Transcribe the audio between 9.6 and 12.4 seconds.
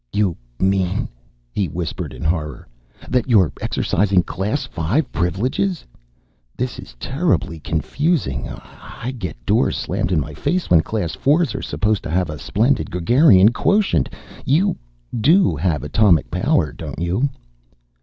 slammed in my face, when Class Fours are supposed to have a